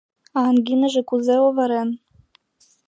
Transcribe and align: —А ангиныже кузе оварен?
—А 0.37 0.39
ангиныже 0.49 1.01
кузе 1.09 1.35
оварен? 1.47 1.89